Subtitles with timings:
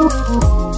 [0.00, 0.77] And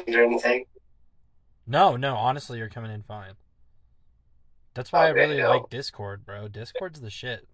[0.00, 0.64] or anything.
[1.66, 3.34] No, no, honestly, you're coming in fine.
[4.74, 6.48] That's why I really like Discord, bro.
[6.48, 7.46] Discord's the shit.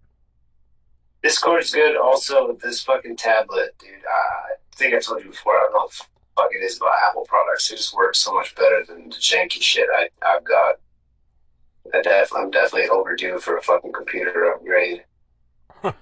[1.23, 1.96] Discord's good.
[1.96, 3.91] Also, this fucking tablet, dude.
[3.91, 5.55] I think I told you before.
[5.56, 6.05] I don't know what the
[6.37, 7.70] fuck it is about Apple products.
[7.73, 10.77] It just works so much better than the janky shit I, I've got.
[11.93, 15.05] I def, I'm definitely overdue for a fucking computer upgrade.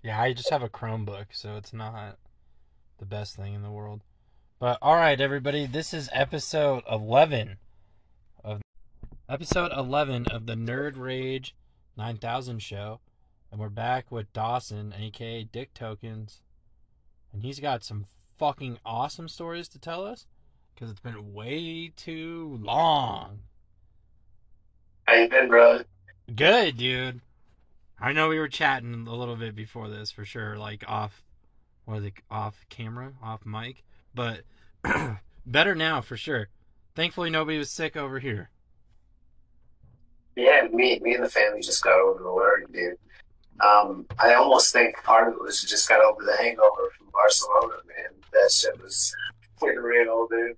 [0.00, 2.18] Yeah, I just have a Chromebook, so it's not
[2.98, 4.02] the best thing in the world.
[4.60, 7.58] But all right, everybody, this is episode 11
[8.42, 8.60] of
[9.28, 11.54] episode 11 of the Nerd Rage
[11.96, 12.98] 9000 show,
[13.52, 16.42] and we're back with Dawson, aka Dick Tokens,
[17.32, 20.26] and he's got some fucking awesome stories to tell us
[20.74, 23.38] because it's been way too long.
[25.04, 25.82] How you been, bro?
[26.34, 27.20] Good, dude.
[28.00, 31.22] I know we were chatting a little bit before this for sure, like off,
[31.84, 34.40] what is it, off camera, off mic, but
[35.46, 36.48] better now for sure.
[36.94, 38.50] Thankfully, nobody was sick over here.
[40.36, 42.96] Yeah, me, me and the family just got over the word, dude.
[43.60, 47.74] Um, I almost think part of it was just got over the hangover from Barcelona,
[47.88, 48.10] man.
[48.32, 49.14] That shit was
[49.58, 50.56] fucking real, dude.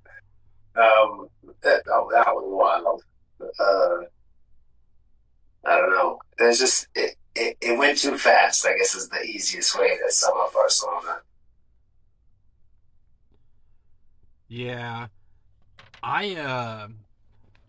[0.76, 1.28] Um,
[1.62, 3.02] that, that was wild.
[3.40, 4.04] Uh,
[5.64, 6.18] I don't know.
[6.38, 8.66] There's just it, it, it went too fast.
[8.66, 11.20] I guess is the easiest way to sum up Barcelona.
[14.52, 15.06] Yeah,
[16.02, 16.88] I uh,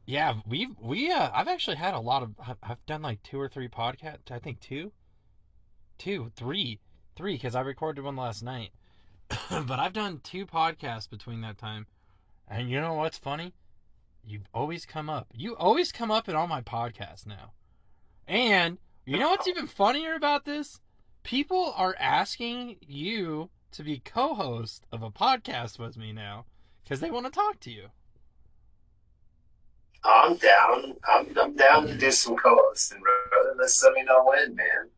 [0.07, 3.39] yeah, we we uh, I've actually had a lot of I've- I've done like two
[3.39, 4.31] or three podcasts.
[4.31, 4.91] I think two,
[5.99, 6.79] two, three,
[7.15, 8.71] three, because I recorded one last night.
[9.29, 11.85] but I've done two podcasts between that time,
[12.47, 13.53] and you know what's funny?
[14.25, 15.27] You've always come up.
[15.35, 17.51] You always come up in all my podcasts now,
[18.27, 20.79] and you know what's even funnier about this?
[21.21, 26.45] People are asking you to be co-host of a podcast with me now
[26.83, 27.87] because they want to talk to you.
[30.03, 30.95] I'm down.
[31.07, 33.55] I'm, I'm down to do some co-hosting, brother.
[33.59, 34.89] Let's let me know when, man.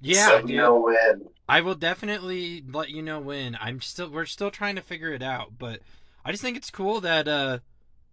[0.00, 1.28] Yeah, let me know when.
[1.48, 3.56] I will definitely let you know when.
[3.60, 5.80] I'm still we're still trying to figure it out, but
[6.24, 7.58] I just think it's cool that uh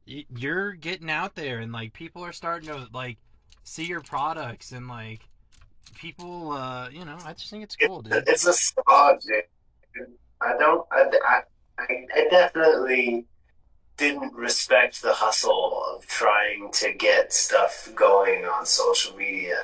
[0.05, 3.17] you're getting out there and like people are starting to like
[3.63, 5.21] see your products and like
[5.95, 8.23] people uh you know, I just think it's cool, dude.
[8.27, 9.43] It's a slog, dude.
[10.41, 10.85] I don't.
[10.91, 11.41] I, I,
[11.79, 13.25] I I definitely
[13.97, 19.63] didn't respect the hustle of trying to get stuff going on social media.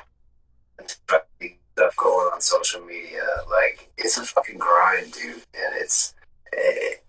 [0.86, 6.14] Stuff going on social media, like it's a fucking grind, dude, and it's.
[6.52, 7.02] It,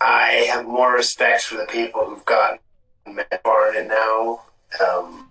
[0.00, 2.58] I have more respect for the people who've gotten
[3.42, 4.42] far in it now.
[4.84, 5.30] Um,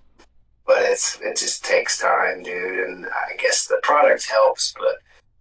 [0.65, 2.87] but it's it just takes time, dude.
[2.87, 4.97] And I guess the product helps, but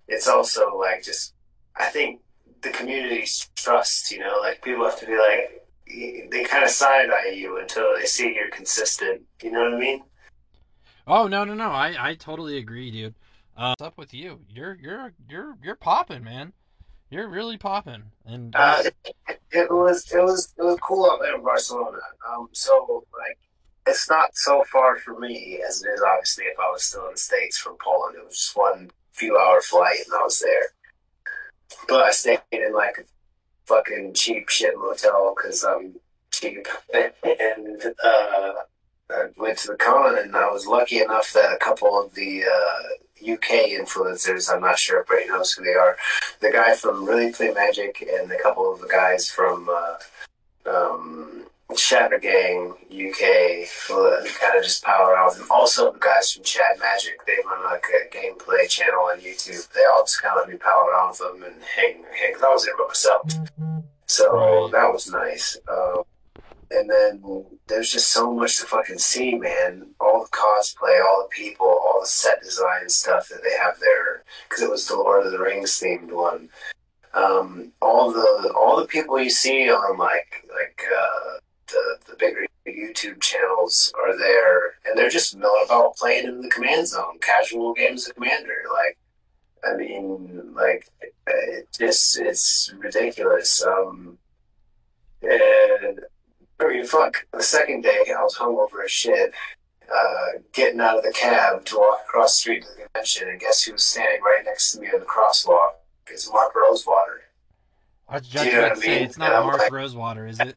[0.06, 1.34] it's also like just
[1.74, 2.20] I think
[2.62, 4.10] the community's trust.
[4.10, 5.62] You know, like people have to be like
[6.30, 9.22] they kind of side eye you until they see you're consistent.
[9.42, 10.02] You know what I mean?
[11.06, 13.14] Oh no no no, I I totally agree, dude.
[13.56, 14.40] Uh, what's up with you?
[14.48, 16.52] You're you're you're you're popping, man.
[17.08, 21.36] You're really popping, and Uh, it, it was it was it was cool out there
[21.36, 21.98] in Barcelona.
[22.28, 23.38] Um, so like
[23.86, 27.12] it's not so far for me as it is obviously if I was still in
[27.12, 28.16] the states from Poland.
[28.18, 30.68] It was just one few hour flight and I was there.
[31.88, 33.04] But I stayed in like a
[33.66, 35.96] fucking cheap shit motel because I'm
[36.30, 38.52] cheap, and uh,
[39.10, 42.44] I went to the con and I was lucky enough that a couple of the
[42.44, 45.96] uh, UK influencers, I'm not sure if Brady knows who they are,
[46.40, 51.45] the guy from Really Play Magic and a couple of the guys from uh, um,
[51.78, 53.66] Shatter Gang UK
[54.40, 55.36] kind of just power out.
[55.36, 59.70] And also the guys from Chad Magic, they run like a gameplay channel on YouTube.
[59.72, 62.34] They all just kind of let me power around with them and hang, hang.
[62.34, 63.30] 'cause I was there by myself.
[64.06, 65.56] So that was nice.
[65.68, 66.02] Um,
[66.70, 69.94] and then there's just so much to fucking see, man.
[70.00, 74.24] All the cosplay, all the people, all the set design stuff that they have there.
[74.48, 76.48] Because it was the Lord of the Rings themed one.
[77.14, 82.46] Um, all the all the people you see on like like uh, the, the bigger
[82.66, 87.74] YouTube channels are there, and they're just milling about playing in the command zone, casual
[87.74, 88.64] games of Commander.
[88.72, 88.98] Like,
[89.64, 90.88] I mean, like,
[91.26, 93.64] it just it's ridiculous.
[93.64, 94.18] Um,
[95.22, 96.00] and
[96.60, 97.26] I mean, fuck.
[97.32, 99.32] The second day, I was hungover as shit.
[99.88, 103.40] Uh, getting out of the cab to walk across the street to the convention, and
[103.40, 105.74] guess who was standing right next to me on the crosswalk?
[106.08, 107.22] It's Mark Rosewater.
[108.08, 110.56] I was just about to say, it's not Mark like, Rosewater, is it?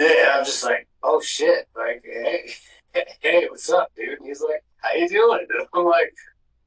[0.00, 2.50] Yeah, I'm just like, oh shit, like, hey,
[3.20, 4.18] hey, what's up, dude?
[4.18, 5.46] And he's like, how you doing?
[5.50, 6.14] And I'm like,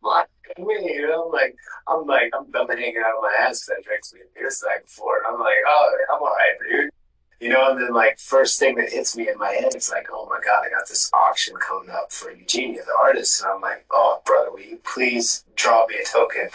[0.01, 0.29] what?
[0.59, 1.55] Me, you know, I'm like,
[1.87, 4.83] I'm like, I'm, I'm hanging out of my ass because I drank some beer tonight
[4.85, 6.91] before, and I'm like, oh, I'm alright, dude.
[7.39, 10.09] You know, and then like first thing that hits me in my head, it's like,
[10.11, 13.61] oh my god, I got this auction coming up for Eugenia, the artist, and I'm
[13.61, 16.49] like, oh brother, will you please draw me a token?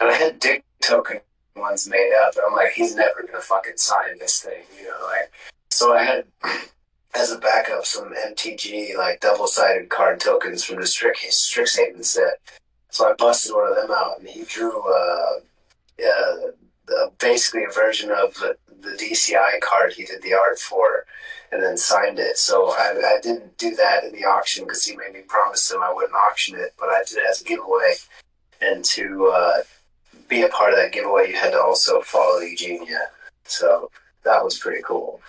[0.00, 1.20] And I had Dick token
[1.54, 4.98] ones made up, and I'm like, he's never gonna fucking sign this thing, you know,
[5.06, 5.30] like.
[5.74, 6.24] So I had
[7.16, 12.38] as a backup some MTG like double sided card tokens from the Strix Strixhaven set.
[12.90, 15.40] So I busted one of them out, and he drew uh,
[16.00, 18.56] uh, basically a version of the
[19.00, 21.06] DCI card he did the art for,
[21.50, 22.38] and then signed it.
[22.38, 25.82] So I, I didn't do that in the auction because he made me promise him
[25.82, 27.94] I wouldn't auction it, but I did it as a giveaway.
[28.60, 29.62] And to uh,
[30.28, 33.08] be a part of that giveaway, you had to also follow Eugenia.
[33.42, 33.90] So
[34.24, 35.20] that was pretty cool.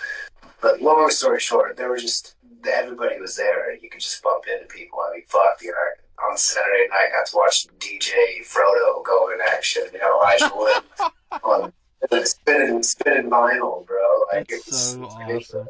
[0.66, 2.34] But long story short, there were just
[2.68, 3.76] everybody was there.
[3.76, 4.98] You could just bump into people.
[5.00, 9.30] I mean, fuck, you know, on Saturday night, I got to watch DJ Frodo go
[9.32, 9.84] in action.
[9.94, 10.84] You know, Elijah Wood
[11.44, 14.02] on spinning spinning vinyl, bro.
[14.34, 15.68] Like That's it's so awesome.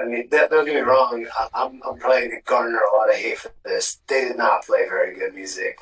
[0.00, 1.26] I mean, that, don't get me wrong.
[1.38, 3.98] I, I'm I'm probably gonna garner a lot of hate for this.
[4.06, 5.76] They did not play very good music,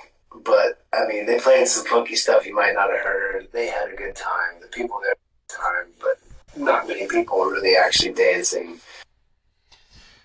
[0.44, 3.46] but I mean, they played some funky stuff you might not have heard.
[3.52, 4.60] They had a good time.
[4.60, 8.80] The people there had a good time, but not many people were really actually dancing.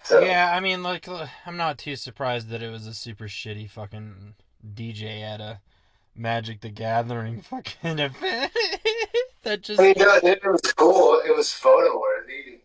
[0.03, 0.21] So.
[0.21, 1.07] Yeah, I mean, like,
[1.45, 4.35] I'm not too surprised that it was a super shitty fucking
[4.73, 5.59] DJ at a
[6.15, 8.51] Magic the Gathering fucking event.
[9.43, 9.79] that just.
[9.79, 11.21] I mean, no, it was cool.
[11.25, 12.59] It was photo worthy.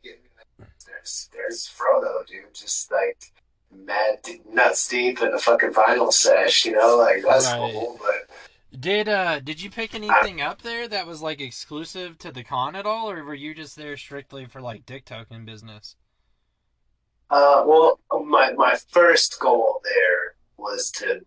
[0.87, 2.55] There's, there's Frodo, dude.
[2.55, 3.32] Just like
[3.75, 4.20] mad
[4.53, 6.97] nuts deep in a fucking vinyl sesh, you know?
[6.97, 7.73] Like, that's right.
[7.73, 8.35] cool, but.
[8.78, 12.74] Did uh did you pick anything up there that was like exclusive to the con
[12.74, 15.96] at all, or were you just there strictly for like dick token business?
[17.30, 21.20] Uh, well, my my first goal there was to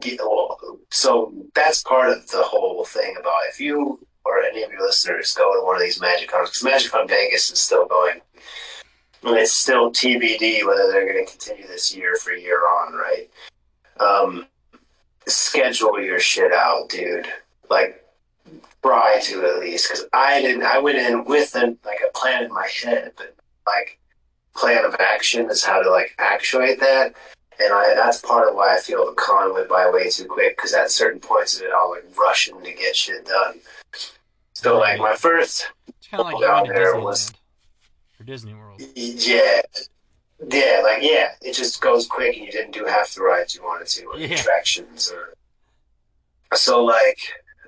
[0.00, 0.20] get,
[0.90, 5.32] so that's part of the whole thing about if you or any of your listeners
[5.32, 8.20] go to one of these Magic Cons, because Magic Con Vegas is still going,
[9.24, 13.30] and it's still TBD whether they're going to continue this year for year on, right?
[13.98, 14.46] Um,
[15.30, 17.26] schedule your shit out, dude.
[17.70, 18.04] Like,
[18.82, 20.62] try to at least, because I didn't.
[20.62, 23.34] I went in with an, like a plan in my head, but
[23.66, 23.98] like
[24.54, 27.14] plan of action is how to like actuate that
[27.60, 30.56] and I, that's part of why I feel the con went by way too quick
[30.56, 33.60] because at certain points of it, I was like rushing to get shit done.
[34.52, 35.68] So like my first
[36.10, 37.32] kind of like down there Disneyland was
[38.16, 38.80] for Disney World.
[38.94, 39.60] Yeah,
[40.46, 43.62] yeah, like yeah, it just goes quick, and you didn't do half the rides you
[43.62, 44.34] wanted to, or yeah.
[44.34, 45.34] attractions, or
[46.56, 47.18] so like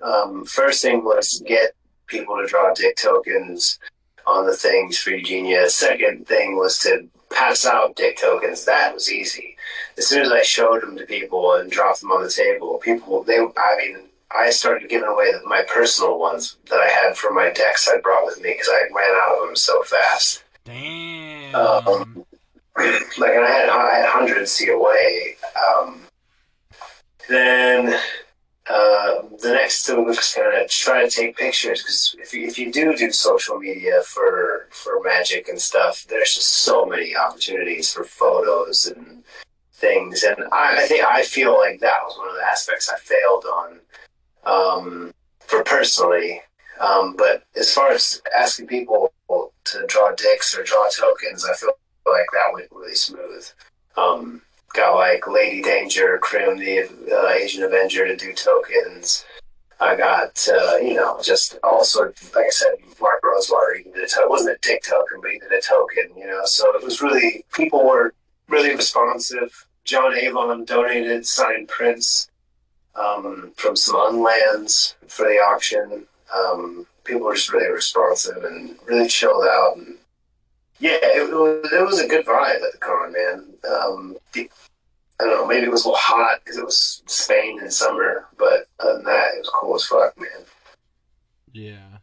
[0.03, 1.73] um, first thing was get
[2.07, 3.79] people to draw dick tokens
[4.27, 5.69] on the things for Eugenia.
[5.69, 8.65] Second thing was to pass out dick tokens.
[8.65, 9.57] That was easy
[10.01, 13.23] as soon as I showed them to people and dropped them on the table, people
[13.23, 13.99] they I mean
[14.31, 18.25] I started giving away my personal ones that I had for my decks I brought
[18.25, 20.43] with me because I ran out of them so fast.
[20.65, 21.55] Damn.
[21.55, 22.25] Um,
[23.19, 25.37] like and I had I had hundreds away.
[25.57, 26.03] Um,
[27.29, 27.99] then
[28.69, 32.59] uh, the next thing was kind of try to take pictures because if you, if
[32.59, 37.93] you do do social media for for magic and stuff, there's just so many opportunities
[37.93, 39.25] for photos and
[39.73, 42.99] things, and I, I, think I feel like that was one of the aspects I
[42.99, 43.81] failed on
[44.45, 46.43] um, for personally.
[46.81, 49.13] Um, but as far as asking people
[49.65, 51.73] to draw dicks or draw tokens, I feel
[52.11, 53.47] like that went really smooth.
[53.97, 54.43] Um,
[54.75, 59.25] got like Lady Danger, Krim, the uh, Asian Avenger, to do tokens.
[59.81, 64.07] I got, uh, you know, just also, like I said, Mark Rosewater even did a
[64.07, 64.25] token.
[64.25, 66.43] It wasn't a dick token, but he did a token, you know.
[66.45, 68.15] So it was really, people were
[68.49, 69.67] really responsive.
[69.85, 72.29] John Avon donated signed prints
[72.95, 76.07] um, from some unlands for the auction.
[76.35, 79.79] Um, people were just really responsive and really chilled out.
[79.79, 79.97] And
[80.81, 83.47] yeah, it, it, was, it was a good vibe at the con, man.
[83.71, 84.51] Um, the,
[85.21, 88.27] I don't know, maybe it was a little hot because it was Spain in summer,
[88.39, 90.47] but other than that, it was cool as fuck, man.
[91.53, 91.99] Yeah.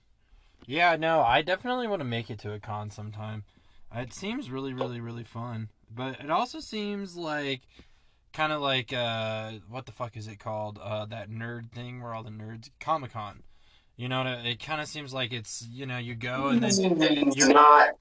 [0.67, 3.43] Yeah, no, I definitely want to make it to a con sometime.
[3.95, 7.61] It seems really, really, really fun, but it also seems like
[8.33, 10.77] kind of like uh, what the fuck is it called?
[10.81, 13.41] Uh, that nerd thing where all the nerds Comic Con.
[13.95, 16.69] You know, it kind of seems like it's you know you go and then
[17.01, 17.95] it's you're not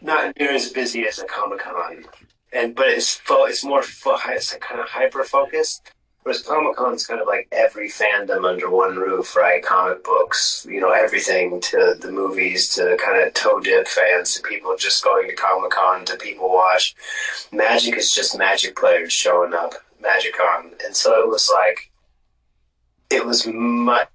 [0.00, 2.04] not near as busy as a Comic Con,
[2.52, 5.90] and but it's fo- it's more fo- it's kind of hyper focused.
[6.22, 9.62] Whereas Comic Con is kind of like every fandom under one roof, right?
[9.62, 14.42] Comic books, you know, everything to the movies to kind of toe dip fans to
[14.42, 16.94] people just going to Comic Con to people watch.
[17.52, 20.72] Magic is just Magic players showing up, Magic Con.
[20.84, 21.90] And so it was like,
[23.08, 24.08] it was much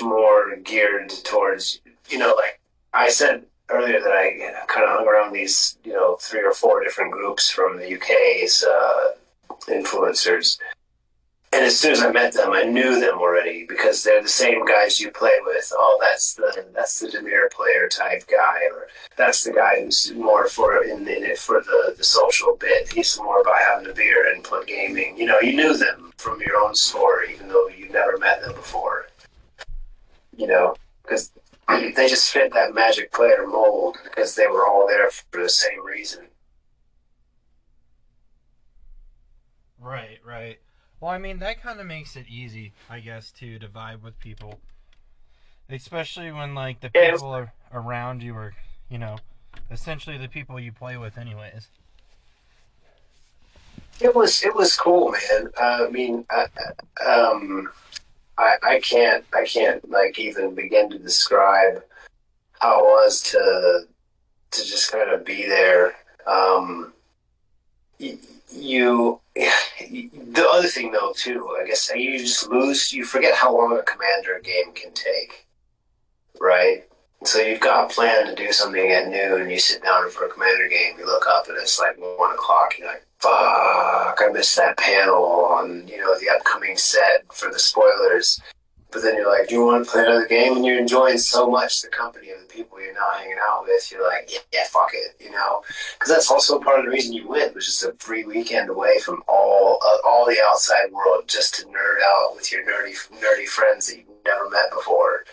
[0.00, 2.60] more geared towards, you know, like
[2.94, 6.82] I said earlier that I kind of hung around these, you know, three or four
[6.82, 9.12] different groups from the UK's uh,
[9.66, 10.58] influencers
[11.52, 14.66] and as soon as I met them, I knew them already because they're the same
[14.66, 15.72] guys you play with.
[15.74, 20.46] Oh, that's the that's the Dimir player type guy, or that's the guy who's more
[20.46, 22.92] for in, in it for the, the social bit.
[22.92, 25.16] He's more about having a beer and play gaming.
[25.16, 28.54] You know, you knew them from your own store, even though you never met them
[28.54, 29.08] before.
[30.36, 31.32] You know, because
[31.68, 35.84] they just fit that magic player mold because they were all there for the same
[35.84, 36.28] reason.
[39.80, 40.58] Right, right.
[41.00, 44.18] Well, I mean, that kind of makes it easy, I guess, too, to vibe with
[44.18, 44.60] people.
[45.70, 47.12] Especially when, like, the Yeah.
[47.12, 48.54] people are around you are,
[48.88, 49.18] you know,
[49.70, 51.68] essentially the people you play with, anyways.
[54.00, 55.50] It was it was cool, man.
[55.60, 56.46] Uh, I mean, I,
[57.04, 57.70] um,
[58.38, 61.82] I I can't I can't like even begin to describe
[62.60, 63.86] how it was to
[64.52, 65.96] to just kind of be there.
[66.26, 66.92] Um,
[68.00, 68.18] y-
[68.50, 72.92] you the other thing though too, I guess you just lose.
[72.92, 75.46] You forget how long a commander game can take,
[76.40, 76.84] right?
[77.24, 79.50] So you've got a plan to do something at noon.
[79.50, 80.94] You sit down for a commander game.
[80.98, 82.74] You look up and it's like one o'clock.
[82.74, 84.20] And you're like, "Fuck!
[84.22, 88.40] I missed that panel on you know the upcoming set for the spoilers."
[88.90, 91.50] But then you're like, "Do you want to play another game?" And you're enjoying so
[91.50, 93.90] much the company of the people you're now hanging out with.
[93.90, 95.62] You're like, "Yeah, yeah fuck it," you know,
[95.94, 99.00] because that's also part of the reason you went was just a free weekend away
[99.00, 103.46] from all uh, all the outside world, just to nerd out with your nerdy nerdy
[103.46, 105.24] friends that you've never met before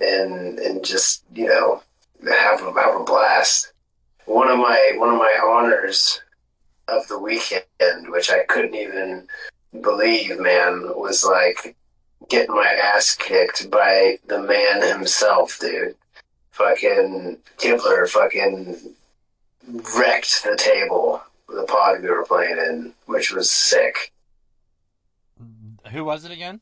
[0.00, 1.82] and and just you know
[2.24, 3.72] have a, have a blast.
[4.26, 6.20] One of my one of my honors
[6.88, 9.28] of the weekend, which I couldn't even
[9.80, 11.76] believe, man, was like
[12.28, 15.94] getting my ass kicked by the man himself, dude.
[16.50, 18.94] Fucking Kibler, fucking
[19.96, 24.12] wrecked the table, the pod we were playing in, which was sick.
[25.92, 26.60] Who was it again?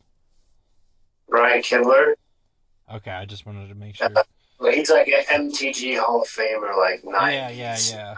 [1.28, 2.14] Brian Kibler,
[2.92, 4.08] Okay, I just wanted to make sure.
[4.60, 7.34] well, he's like an MTG Hall of Famer, like nine.
[7.34, 8.14] Yeah, yeah, yeah.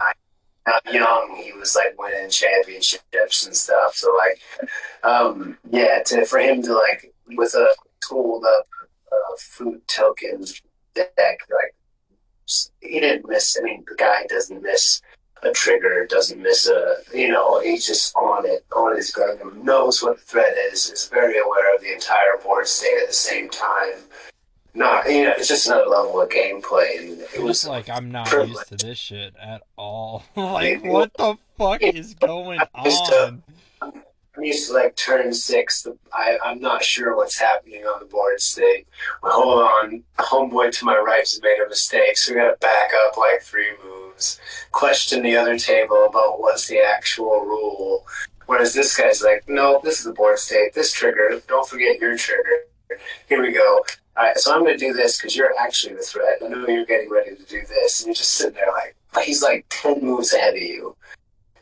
[0.67, 3.95] not young, he was like winning championships and stuff.
[3.95, 4.69] So like,
[5.03, 7.67] um, yeah, to for him to like with a
[8.07, 8.67] tooled up
[9.11, 10.45] uh, food token
[10.93, 11.75] deck, like
[12.81, 13.57] he didn't miss.
[13.59, 15.01] I mean, the guy doesn't miss
[15.41, 20.03] a trigger, doesn't miss a you know, he's just on it, on his gun, knows
[20.03, 23.49] what the threat is, is very aware of the entire board state at the same
[23.49, 23.93] time.
[24.73, 28.27] Not you know, it's just another level of gameplay, and it was like I'm not
[28.27, 28.49] privilege.
[28.51, 30.23] used to this shit at all.
[30.35, 33.43] like, what the fuck is going Used to- on?
[34.37, 35.81] I'm used to like turn six.
[35.81, 38.87] The, I, I'm not sure what's happening on the board state.
[39.21, 40.03] Well, hold on.
[40.17, 43.71] Homeboy to my right has made a mistake, so we gotta back up like three
[43.83, 44.39] moves.
[44.71, 48.05] Question the other table about what's the actual rule.
[48.45, 50.73] Whereas this guy's like, no, this is the board state.
[50.73, 51.41] This trigger.
[51.47, 52.61] Don't forget your trigger.
[53.27, 53.83] Here we go.
[54.19, 56.39] All right, so I'm going to do this because you're actually the threat.
[56.43, 59.41] I know you're getting ready to do this, and you're just sitting there like he's
[59.41, 60.97] like ten moves ahead of you.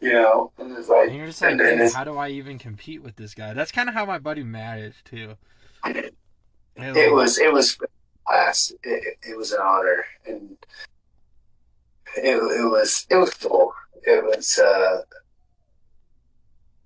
[0.01, 3.03] You know, and it's like, And you're just like, and how do I even compete
[3.03, 3.53] with this guy?
[3.53, 5.35] That's kind of how my buddy Matt is too.
[5.85, 6.15] It
[6.77, 7.77] It was it was
[8.25, 8.73] class.
[8.81, 10.57] It, it was an honor, and
[12.15, 13.71] it, it was it was cool.
[14.01, 15.01] It was uh,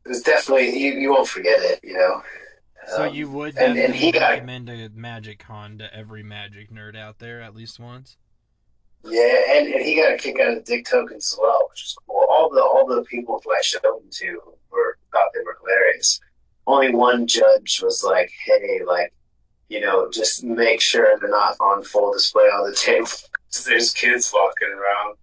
[0.05, 1.79] it was definitely you, you won't forget it.
[1.81, 2.21] You know.
[2.87, 6.97] So Um, you would and- and he got- a Magic Con to every Magic nerd
[6.97, 8.17] out there at least once.
[9.03, 11.83] Yeah, and, and he got a kick out of the dick tokens as well, which
[11.85, 12.25] is cool.
[12.29, 16.19] All the all the people who I showed them to were thought they were hilarious.
[16.67, 19.11] Only one judge was like, "Hey, like,
[19.69, 23.07] you know, just make sure they're not on full display on the table.
[23.07, 25.17] 'cause There's kids walking around."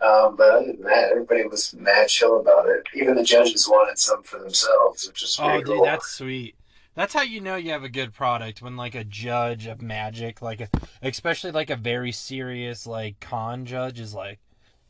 [0.00, 2.84] Um, but other than that, everybody was mad chill about it.
[2.94, 5.84] Even the judges wanted some for themselves, which is Oh, dude, cool.
[5.84, 6.54] that's sweet.
[6.94, 10.42] That's how you know you have a good product when like a judge of magic,
[10.42, 10.68] like a,
[11.02, 14.38] especially like a very serious like con judge is like,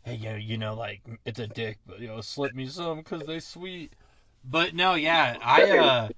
[0.02, 2.98] hey, you know, you know, like it's a dick, but you know, slip me some
[2.98, 3.92] because they sweet.
[4.44, 6.08] But no, yeah, I uh,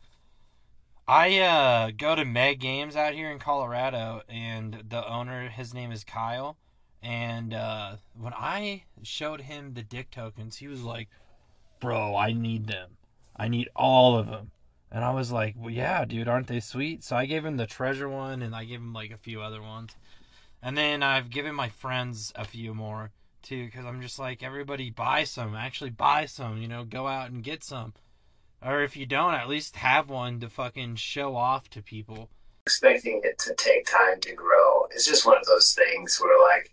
[1.09, 5.91] I uh go to Meg Games out here in Colorado, and the owner, his name
[5.91, 6.57] is Kyle,
[7.03, 11.09] and uh, when I showed him the dick tokens, he was like,
[11.81, 12.97] "Bro, I need them.
[13.35, 14.53] I need all of them."
[14.93, 17.67] And I was like, "Well, yeah, dude, aren't they sweet?" So I gave him the
[17.67, 19.97] treasure one, and I gave him like a few other ones,
[20.63, 23.11] and then I've given my friends a few more
[23.43, 27.31] too, because I'm just like, everybody buy some, actually buy some, you know, go out
[27.31, 27.95] and get some,
[28.65, 32.31] or if you don't, at least have one to fucking show off to people.
[32.67, 34.87] Expecting it to take time to grow.
[34.93, 36.73] It's just one of those things where like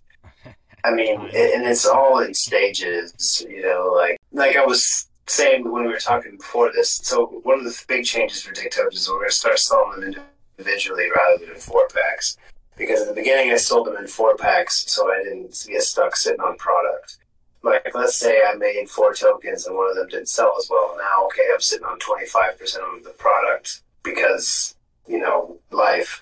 [0.83, 5.83] I mean, and it's all in stages, you know, like like I was saying when
[5.83, 6.99] we were talking before this.
[7.03, 10.15] So one of the big changes for TikTok is we're going to start selling them
[10.57, 12.37] individually rather than in four packs.
[12.77, 16.15] Because in the beginning I sold them in four packs, so I didn't get stuck
[16.15, 17.17] sitting on product.
[17.61, 20.95] Like let's say I made four tokens and one of them didn't sell as well.
[20.97, 24.75] Now, okay, I'm sitting on 25% of the product because
[25.07, 26.21] you know life.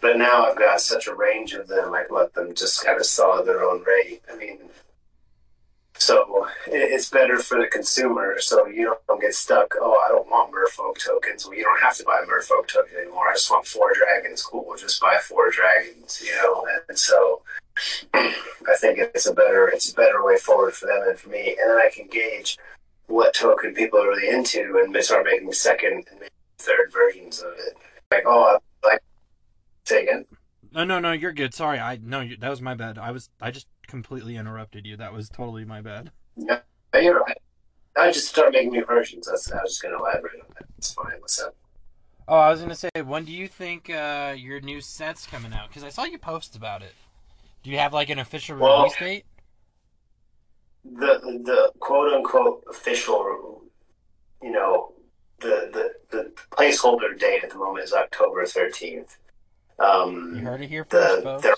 [0.00, 3.06] But now I've got such a range of them, I let them just kind of
[3.06, 4.22] sell at their own rate.
[4.32, 4.58] I mean,
[5.98, 9.74] so it's better for the consumer, so you don't get stuck.
[9.80, 11.46] Oh, I don't want Merfolk tokens.
[11.46, 13.28] Well, you don't have to buy Merfolk token anymore.
[13.28, 14.42] I just want four dragons.
[14.42, 16.22] Cool, we'll just buy four dragons.
[16.24, 17.42] You know, and so
[18.14, 21.56] I think it's a better it's a better way forward for them and for me.
[21.60, 22.58] And then I can gauge
[23.06, 27.76] what token people are really into and start making second and third versions of it.
[28.10, 29.02] Like, oh, I like
[29.86, 30.08] Say.
[30.72, 31.12] No, no, no.
[31.12, 31.54] You're good.
[31.54, 32.26] Sorry, I no.
[32.40, 32.98] That was my bad.
[32.98, 33.30] I was.
[33.40, 34.96] I just completely interrupted you.
[34.96, 36.10] That was totally my bad.
[36.36, 36.58] No,
[36.94, 37.38] you're right.
[37.96, 39.26] I just start making new versions.
[39.26, 39.50] That's.
[39.50, 40.66] I was just gonna elaborate on that.
[40.78, 41.20] It's fine.
[41.20, 41.54] What's up?
[42.28, 45.68] Oh, I was gonna say, when do you think uh, your new set's coming out?
[45.68, 46.92] Because I saw you post about it.
[47.62, 49.24] Do you have like an official well, release date?
[50.84, 53.62] The the quote unquote official,
[54.42, 54.92] you know,
[55.40, 59.16] the the the placeholder date at the moment is October thirteenth.
[59.78, 61.56] Um, you heard it here first, the, they're,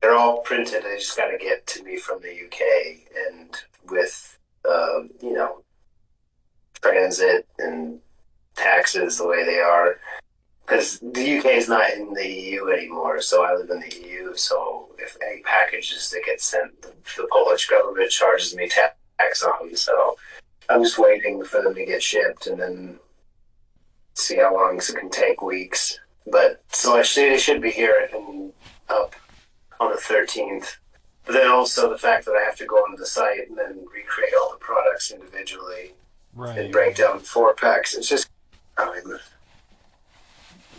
[0.00, 0.84] they're, all printed.
[0.84, 3.56] They just got to get to me from the UK, and
[3.88, 5.62] with uh, you know
[6.80, 8.00] transit and
[8.54, 9.98] taxes the way they are,
[10.66, 13.20] because the UK is not in the EU anymore.
[13.20, 14.34] So I live in the EU.
[14.36, 19.74] So if any packages that get sent, the, the Polish government charges me tax on.
[19.74, 20.16] So
[20.68, 22.98] I'm just waiting for them to get shipped, and then
[24.14, 25.42] see how long it can take.
[25.42, 25.98] Weeks.
[26.30, 28.52] But so I should, it should be here and
[28.88, 29.14] up
[29.80, 30.76] on the 13th.
[31.24, 33.84] But then also the fact that I have to go onto the site and then
[33.92, 35.94] recreate all the products individually
[36.34, 36.58] right.
[36.58, 37.94] and break down four packs.
[37.94, 38.28] It's just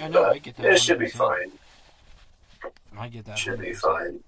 [0.02, 0.66] I know, I get that.
[0.66, 1.52] It should be fine.
[2.98, 3.38] I get that.
[3.38, 3.62] Should 100%.
[3.62, 4.20] be fine.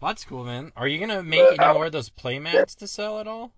[0.00, 0.72] Well, that's cool, man.
[0.76, 2.64] Are you gonna make but, any more of those playmats yeah.
[2.64, 3.52] to sell at all?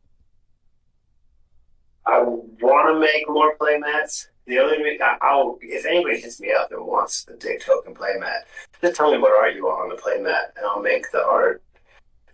[2.07, 4.29] I want to make more playmats.
[4.47, 8.41] The only reason I'll, if anybody hits me up and wants the Dick Token playmat,
[8.81, 11.63] just tell me what art you want on the playmat, and I'll make the art.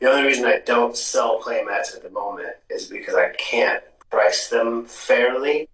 [0.01, 4.49] The only reason I don't sell playmats at the moment is because I can't price
[4.49, 5.69] them fairly.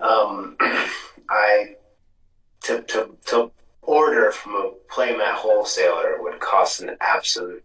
[0.00, 0.56] Um,
[1.28, 1.76] I
[2.62, 7.64] to to to order from a playmat wholesaler would cost an absolute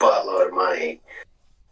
[0.00, 1.00] buttload of money,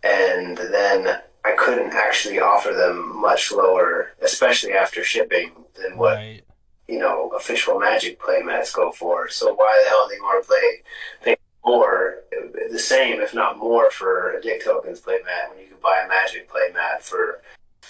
[0.04, 1.20] and then
[1.64, 5.50] couldn't actually offer them much lower, especially after shipping,
[5.81, 6.42] than what right.
[6.88, 9.29] you know official Magic playmats go for.
[9.31, 10.83] So why the hell do you want to play
[11.22, 12.16] pay more,
[12.70, 16.09] the same if not more for a Dick Tokens playmat when you can buy a
[16.09, 17.40] Magic playmat for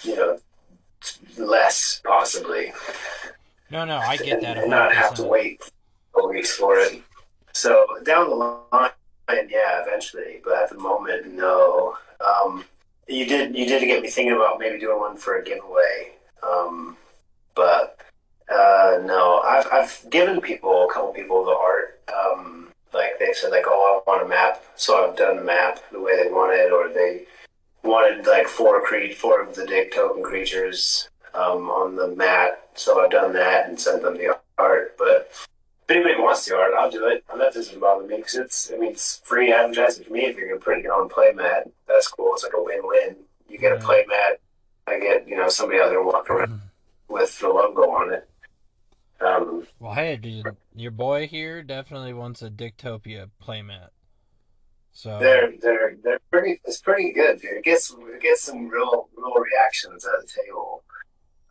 [0.03, 0.39] you know
[1.37, 2.71] less possibly.
[3.69, 4.51] No, no, I get that.
[4.55, 5.61] And, and not have to wait
[6.29, 7.01] weeks for it.
[7.51, 8.91] So down the line,
[9.27, 11.97] yeah, eventually, but at the moment, no.
[12.25, 12.63] Um,
[13.07, 16.13] you did you did get me thinking about maybe doing one for a giveaway,
[16.43, 16.97] um,
[17.55, 17.99] but
[18.49, 22.01] uh, no, I've I've given people a couple people the art.
[22.13, 25.79] Um, like they said, like oh I want a map, so I've done the map
[25.91, 27.25] the way they wanted, or they
[27.83, 33.03] wanted like four creed four of the Dick token creatures um, on the mat, so
[33.03, 34.95] I've done that and sent them the art.
[34.97, 35.31] But
[35.87, 37.23] if anybody wants the art, I'll do it.
[37.37, 40.47] That doesn't bother me because it's, I mean, it's free advertising for me if you're
[40.47, 41.69] going to print your own playmat.
[41.87, 42.33] That's cool.
[42.33, 43.17] It's like a win-win.
[43.47, 44.37] You get a playmat,
[44.87, 47.13] I get, you know, somebody out there walking around mm-hmm.
[47.13, 48.27] with the logo on it.
[49.21, 50.45] Um, well, hey, dude,
[50.75, 53.89] your boy here definitely wants a Dicktopia playmat.
[54.91, 56.61] So they're they're they're pretty.
[56.63, 57.51] It's pretty good, dude.
[57.51, 60.83] It gets it gets some real real reactions at the table.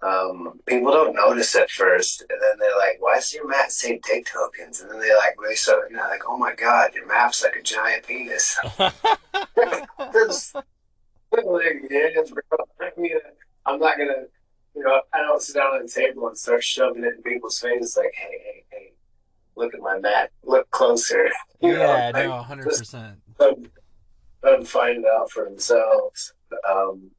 [0.05, 3.99] Um, people don't notice at first, and then they're like, "Why does your map say
[4.05, 7.07] dick tokens?" And then they like really start, you know, like, "Oh my god, your
[7.07, 8.93] map's like a giant penis." like,
[11.90, 12.59] yeah, bro.
[12.81, 13.12] I mean,
[13.64, 14.25] I'm not gonna,
[14.77, 17.59] you know, I don't sit down on the table and start shoving it in people's
[17.59, 18.93] faces like, "Hey, hey, hey,
[19.57, 23.21] look at my map, look closer." You yeah, know, no, hundred percent.
[23.38, 23.57] Let
[24.43, 26.35] them find it out for themselves.
[26.69, 27.11] Um,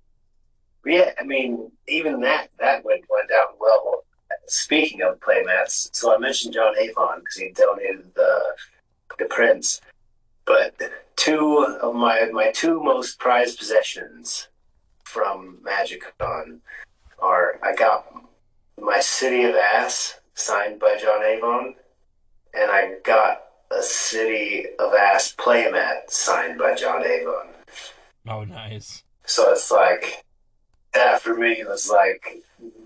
[0.86, 4.04] yeah, I mean, even that that went went down well.
[4.48, 8.42] Speaking of playmats, so I mentioned John Avon because he donated the
[9.18, 9.82] the prints,
[10.46, 10.76] but
[11.16, 14.48] two of my my two most prized possessions
[15.04, 16.60] from MagicCon
[17.20, 18.06] are I got
[18.80, 21.76] my City of Ass signed by John Avon,
[22.54, 27.48] and I got a City of Ass playmat signed by John Avon.
[28.28, 29.04] Oh, nice.
[29.26, 30.25] So it's like
[30.96, 32.44] that for me was like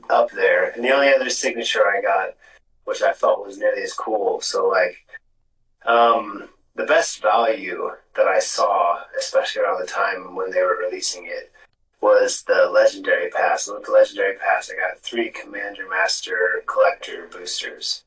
[0.09, 0.71] up there.
[0.71, 2.35] And the only other signature I got,
[2.85, 4.41] which I felt was nearly as cool.
[4.41, 4.97] So like,
[5.85, 11.25] um, the best value that I saw, especially around the time when they were releasing
[11.25, 11.51] it,
[12.01, 13.67] was the legendary pass.
[13.67, 18.03] And with the legendary pass, I got three Commander Master Collector boosters,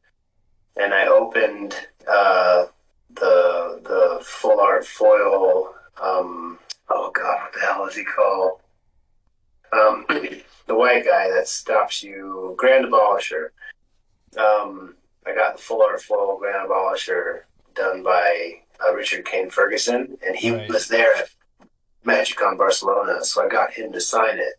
[0.77, 1.75] and I opened
[2.09, 2.67] uh,
[3.15, 5.75] the the full art foil.
[6.01, 8.62] Um, oh God, what the hell is he called?
[9.73, 10.05] Um,
[10.67, 13.49] the white guy that stops you, Grand Abolisher.
[14.37, 14.95] Um,
[15.27, 17.43] I got the full art foil Grand Abolisher
[17.75, 20.69] done by uh, Richard Kane Ferguson, and he right.
[20.69, 21.31] was there at
[22.05, 24.55] MagicCon Barcelona, so I got him to sign it.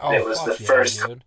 [0.00, 1.04] Oh, it was the yeah, first.
[1.04, 1.24] Dude.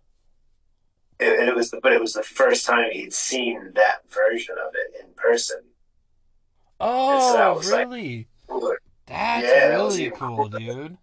[1.20, 4.74] It, it was, the, but it was the first time he'd seen that version of
[4.74, 5.60] it in person.
[6.80, 8.26] Oh, so really?
[8.48, 10.96] Like, That's yeah, really cool, dude.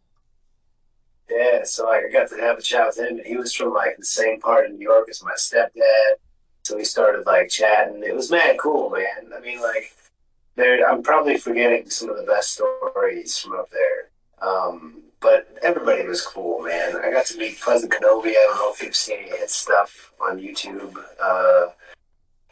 [1.29, 3.73] Yeah, so like I got to have a chat with him, and he was from
[3.73, 6.15] like the same part of New York as my stepdad.
[6.63, 8.03] So we started like chatting.
[8.03, 9.31] It was mad cool, man.
[9.35, 9.93] I mean, like,
[10.55, 10.89] there.
[10.89, 14.09] I'm probably forgetting some of the best stories from up there.
[14.47, 16.95] Um, but everybody was cool, man.
[16.95, 18.29] I got to meet Pleasant Kenobi.
[18.29, 20.95] I don't know if you've seen any of his stuff on YouTube.
[21.21, 21.67] Uh,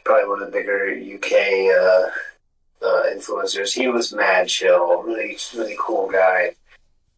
[0.03, 1.31] probably one of the bigger UK
[1.75, 3.73] uh, uh, influencers.
[3.73, 6.55] He was mad chill, really, really cool guy.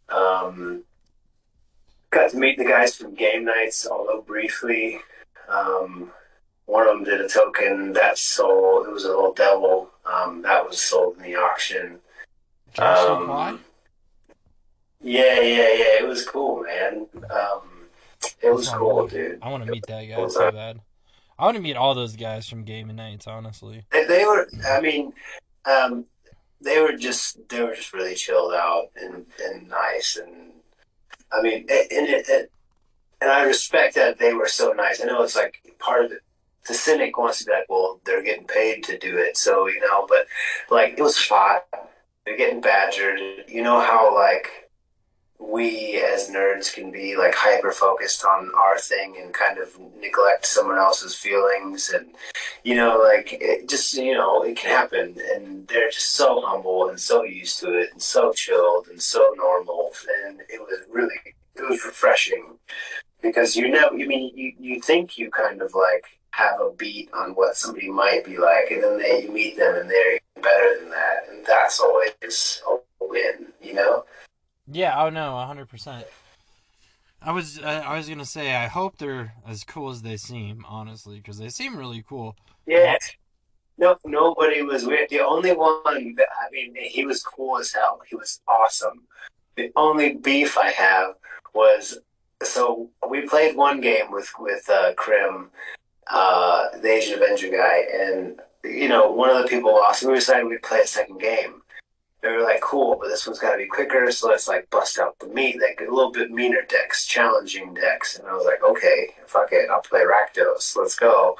[0.10, 0.84] Um,
[2.12, 5.00] got to meet the guys from Game Knights, although briefly.
[5.48, 6.12] Um,
[6.66, 8.88] one of them did a token that sold.
[8.88, 12.00] It was a little devil um, that was sold in the auction.
[12.78, 13.60] Um,
[15.02, 16.00] yeah, yeah, yeah.
[16.00, 17.08] It was cool, man.
[17.32, 17.62] Um,
[18.42, 19.40] it was cool, dude.
[19.42, 20.80] I want to meet that guy so bad.
[21.40, 23.86] I want to meet all those guys from Game Knights, honestly.
[23.92, 24.48] They, they were.
[24.68, 25.14] I mean,
[25.66, 26.06] um,
[26.62, 30.52] they were just they were just really chilled out and, and nice and
[31.32, 32.52] I mean, and it, it,
[33.22, 35.02] and I respect that they were so nice.
[35.02, 36.22] I know it's like part of it.
[36.68, 39.80] The cynic wants to be like, well, they're getting paid to do it, so you
[39.80, 40.06] know.
[40.08, 40.28] But
[40.70, 41.60] like, it was fun.
[42.26, 43.20] They're getting badgered.
[43.48, 44.69] You know how like
[45.40, 50.46] we as nerds can be like hyper focused on our thing and kind of neglect
[50.46, 52.14] someone else's feelings and
[52.66, 55.16] you know like it just you know it can happen.
[55.34, 59.34] And they're just so humble and so used to it and so chilled and so
[59.38, 59.92] normal.
[60.26, 61.16] And it was really
[61.56, 62.58] it was refreshing
[63.22, 67.10] because you know you mean you, you think you kind of like have a beat
[67.14, 70.80] on what somebody might be like and then they, you meet them and they're better
[70.80, 71.30] than that.
[71.30, 74.04] And that's always a win you know
[74.72, 76.06] yeah, oh no, hundred percent.
[77.22, 80.66] I was uh, I was gonna say I hope they're as cool as they seem,
[80.68, 82.36] honestly, because they seem really cool.
[82.66, 82.98] Yeah.
[83.78, 85.10] No, nobody was weird.
[85.10, 88.02] The only one that I mean, he was cool as hell.
[88.10, 89.04] He was awesome.
[89.56, 91.16] The only beef I have
[91.54, 91.98] was
[92.44, 95.50] so we played one game with with uh, Krim,
[96.10, 100.04] uh, the Asian Avenger guy, and you know one of the people lost.
[100.04, 101.62] We decided we'd play a second game
[102.22, 105.00] they were like, cool, but this one's got to be quicker, so let's like bust
[105.00, 108.18] out the meat, like a little bit meaner decks, challenging decks.
[108.18, 111.38] And I was like, okay, fuck it, I'll play Rakdos, let's go.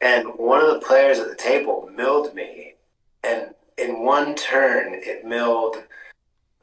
[0.00, 2.74] And one of the players at the table milled me,
[3.22, 5.76] and in one turn, it milled.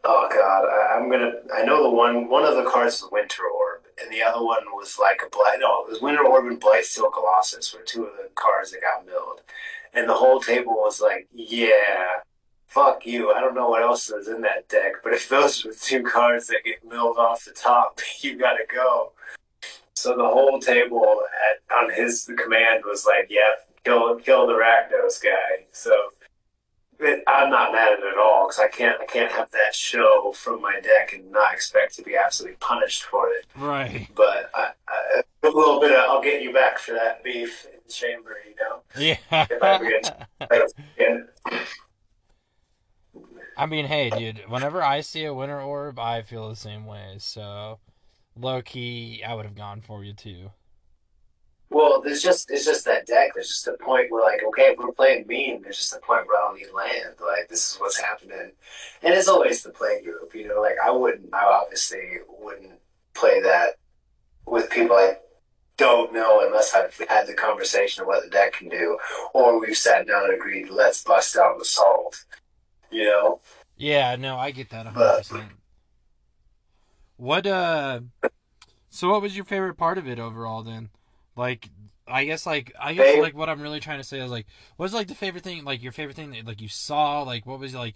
[0.03, 1.33] Oh god, I, am gonna.
[1.55, 2.27] I know the one.
[2.27, 5.59] One of the cards was Winter Orb, and the other one was like a blight.
[5.59, 9.05] No, it was Winter Orb and Blightsteel Colossus were two of the cards that got
[9.05, 9.41] milled,
[9.93, 12.21] and the whole table was like, yeah
[12.73, 13.31] fuck you.
[13.31, 16.47] I don't know what else is in that deck, but if those are two cards
[16.47, 19.11] that get milled off the top, you gotta go.
[19.95, 23.41] So the whole table at, on his command was like, "Yeah,
[23.85, 25.93] kill kill the Rakdos guy." So
[26.99, 29.75] it, I'm not mad at it at all because I can't I can't have that
[29.75, 33.45] show from my deck and not expect to be absolutely punished for it.
[33.55, 34.09] Right.
[34.15, 37.79] But I, I, a little bit of I'll get you back for that beef in
[37.85, 38.81] the chamber, you know.
[38.97, 39.17] Yeah.
[39.31, 40.27] If I ever get
[40.97, 41.17] yeah.
[43.57, 47.15] I mean, hey, dude, whenever I see a winter orb, I feel the same way.
[47.19, 47.79] So,
[48.35, 50.51] low key, I would have gone for you too.
[51.69, 53.31] Well, there's just it's just that deck.
[53.33, 56.27] There's just a point where like, okay, if we're playing mean, there's just a point
[56.27, 57.15] where I don't need land.
[57.19, 58.51] Like this is what's happening,
[59.01, 60.35] and it's always the play group.
[60.35, 62.79] You know, like I wouldn't, I obviously wouldn't
[63.15, 63.75] play that
[64.45, 65.17] with people I
[65.77, 68.97] don't know unless I've had the conversation of what the deck can do,
[69.33, 72.23] or we've sat down and agreed, let's bust out the salt.
[72.93, 73.41] You know.
[73.75, 75.43] Yeah, no, I get that 100%.
[77.17, 78.01] What, uh,
[78.89, 80.89] so what was your favorite part of it overall then?
[81.35, 81.69] Like,
[82.07, 84.85] I guess, like, I guess, like, what I'm really trying to say is, like, what
[84.85, 87.23] was, like, the favorite thing, like, your favorite thing that, like, you saw?
[87.23, 87.95] Like, what was, like,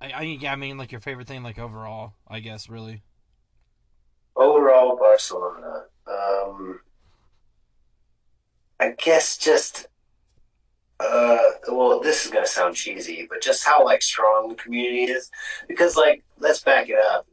[0.00, 3.02] I, I, yeah, I mean, like, your favorite thing, like, overall, I guess, really.
[4.36, 5.86] Overall, Barcelona.
[6.06, 6.80] Um,
[8.78, 9.88] I guess just,
[11.00, 15.30] uh, well, this is gonna sound cheesy, but just how like strong the community is,
[15.68, 17.26] because like, let's back it up.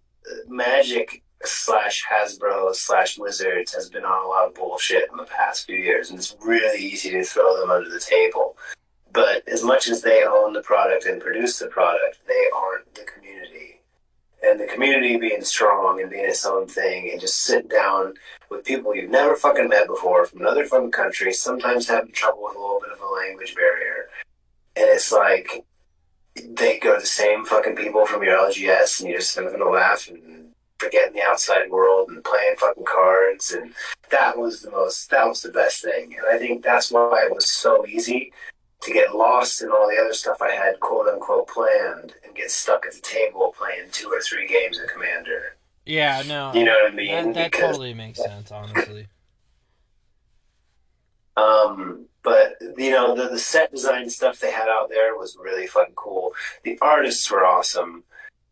[0.47, 5.65] Magic slash Hasbro slash Wizards has been on a lot of bullshit in the past
[5.65, 8.57] few years, and it's really easy to throw them under the table.
[9.11, 13.03] But as much as they own the product and produce the product, they aren't the
[13.03, 13.74] community
[14.45, 18.13] and the community being strong and being its own thing and just sit down
[18.49, 22.55] with people you've never fucking met before from another fucking country, sometimes having trouble with
[22.55, 24.09] a little bit of a language barrier.
[24.75, 25.65] And it's like
[26.35, 30.09] they go the same fucking people from your LGS and you're just having a laugh
[30.09, 33.73] and forgetting the outside world and playing fucking cards and
[34.09, 36.15] that was the most that was the best thing.
[36.17, 38.31] And I think that's why it was so easy
[38.81, 42.51] to get lost in all the other stuff I had quote unquote planned and get
[42.51, 45.55] stuck at the table playing two or three games of Commander.
[45.85, 47.11] Yeah, no, You know what I mean?
[47.27, 49.07] that, that Because- totally makes sense, honestly.
[51.37, 55.67] Um, but you know, the the set design stuff they had out there was really
[55.67, 56.33] fucking cool.
[56.63, 58.03] The artists were awesome.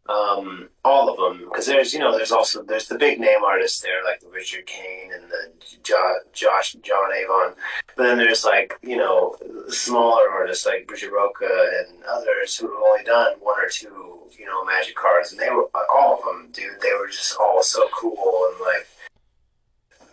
[0.09, 3.79] Um, all of them, because there's you know there's also there's the big name artists
[3.79, 7.53] there like the Richard Kane and the jo- Josh John Avon,
[7.95, 9.37] but then there's like you know
[9.69, 14.45] smaller artists like Brigitte Roka and others who have only done one or two you
[14.45, 16.81] know Magic cards, and they were all of them, dude.
[16.81, 18.87] They were just all so cool and like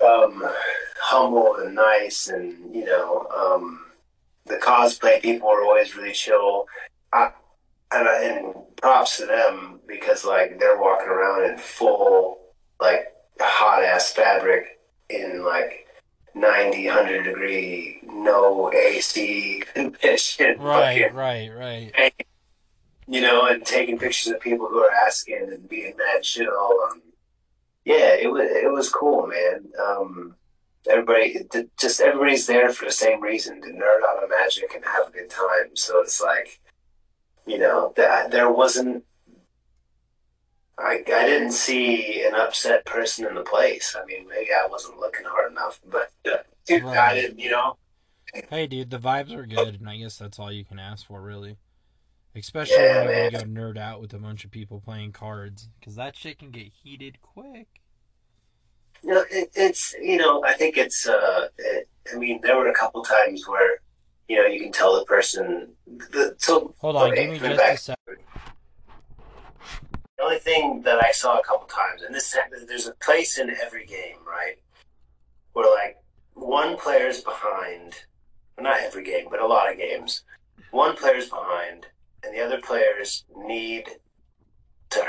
[0.03, 0.45] um,
[0.99, 3.87] humble and nice, and you know, um,
[4.47, 6.67] the cosplay people were always really chill.
[7.13, 7.33] I,
[7.93, 12.39] and, I- and props to them because like they're walking around in full
[12.81, 13.07] like
[13.41, 14.65] hot ass fabric
[15.09, 15.87] in like
[16.35, 20.57] 90, 100 degree, no AC condition.
[20.61, 22.15] Right, fucking- right, right.
[23.09, 26.49] you know, and taking pictures of people who are asking and being mad chill.
[26.91, 27.03] Um,
[27.85, 29.65] yeah, it was it was cool, man.
[29.85, 30.37] Um,
[30.89, 31.39] everybody,
[31.79, 35.11] just everybody's there for the same reason to nerd out on magic and have a
[35.11, 35.75] good time.
[35.75, 36.60] So it's like,
[37.47, 39.05] you know, that there wasn't.
[40.79, 43.95] I, I didn't see an upset person in the place.
[44.01, 47.77] I mean, maybe I wasn't looking hard enough, but uh, dude, I didn't, you know.
[48.49, 51.21] Hey, dude, the vibes were good, and I guess that's all you can ask for,
[51.21, 51.57] really.
[52.35, 55.69] Especially Yeah, when you're gonna go nerd out with a bunch of people playing cards,
[55.79, 57.67] because that shit can get heated quick.
[59.03, 61.07] You know, it, it's you know, I think it's.
[61.09, 63.81] Uh, it, I mean, there were a couple times where,
[64.31, 65.67] you know, you can tell the person.
[65.89, 67.99] The, so Hold on, okay, give me just a back.
[70.17, 72.37] The only thing that I saw a couple times, and this
[72.69, 74.55] there's a place in every game, right,
[75.53, 75.97] where like
[76.35, 77.97] one player's behind.
[78.57, 80.23] well, Not every game, but a lot of games.
[80.71, 81.87] One player's behind,
[82.23, 83.87] and the other players need
[84.91, 85.03] to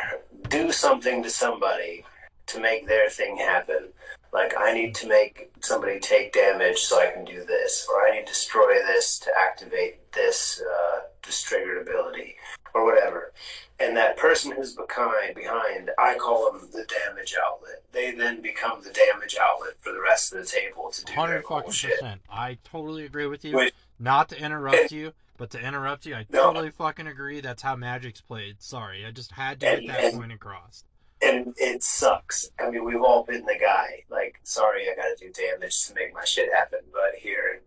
[0.50, 2.06] do something to somebody
[2.48, 3.90] to make their thing happen.
[4.34, 8.12] Like I need to make somebody take damage so I can do this, or I
[8.12, 12.36] need to destroy this to activate this uh, this triggered ability,
[12.74, 13.34] or whatever.
[13.80, 17.82] And that person who's behind, behind, I call them the damage outlet.
[17.92, 21.44] They then become the damage outlet for the rest of the table to do Hundred
[21.44, 22.00] cool fucking shit.
[22.00, 22.22] percent.
[22.30, 23.70] I totally agree with you.
[24.00, 26.44] Not to interrupt you, but to interrupt you, I No.
[26.44, 27.42] totally fucking agree.
[27.42, 28.62] That's how Magic's played.
[28.62, 30.84] Sorry, I just had to get that and- point across.
[31.22, 32.50] And it sucks.
[32.60, 34.04] I mean, we've all been the guy.
[34.10, 37.62] Like, sorry, I got to do damage to make my shit happen, but here,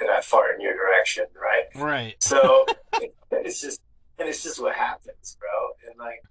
[0.00, 1.64] and I fart in your direction, right?
[1.74, 2.22] Right.
[2.22, 2.66] So
[3.30, 3.80] it's just,
[4.18, 5.90] and it's just what happens, bro.
[5.90, 6.22] And like,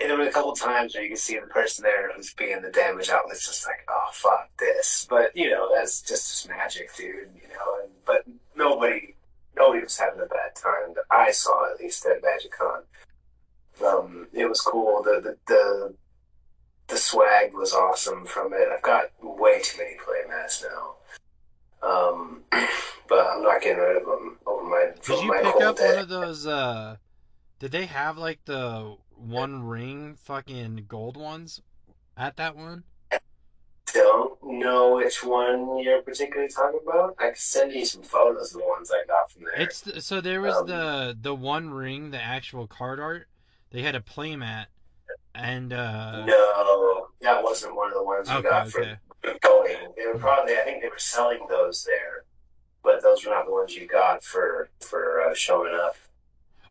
[0.00, 2.62] and there were a couple times where you can see the person there who's being
[2.62, 3.36] the damage outlet.
[3.36, 7.28] It's just like, oh fuck this, but you know, that's just just magic, dude.
[7.34, 8.24] You know, and but
[8.56, 9.14] nobody,
[9.56, 12.82] nobody was having a bad time that I saw, at least at MagicCon.
[13.82, 15.02] Um, it was cool.
[15.02, 15.94] The, the the
[16.88, 18.68] the swag was awesome from it.
[18.74, 21.88] I've got way too many playmats now.
[21.88, 22.42] Um,
[23.08, 24.90] but I'm not getting rid of them over my.
[25.02, 25.88] Did you my pick up day.
[25.94, 26.46] one of those?
[26.46, 26.96] uh
[27.58, 31.62] Did they have like the One Ring fucking gold ones
[32.16, 32.84] at that one?
[33.92, 37.16] Don't know which one you're particularly talking about.
[37.18, 39.60] I can send you some photos of the ones I got from there.
[39.62, 43.26] It's the, so there was Um, the the One Ring, the actual card art.
[43.70, 44.66] They had a playmat,
[45.34, 49.38] and uh no, that wasn't one of the ones we okay, got for okay.
[49.40, 49.76] going.
[49.96, 52.24] They were probably, I think they were selling those there,
[52.82, 55.96] but those were not the ones you got for for uh, showing up.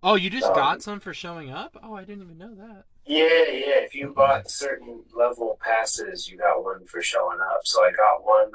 [0.02, 1.78] Oh, you just Um, got some for showing up?
[1.84, 2.86] Oh, I didn't even know that.
[3.06, 3.80] Yeah, yeah.
[3.84, 7.62] If you bought certain level passes, you got one for showing up.
[7.66, 8.52] So I got one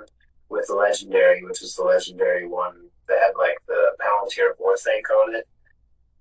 [0.48, 5.10] with the legendary, which was the legendary one that had like the Palantir of Orthanc
[5.10, 5.46] on it.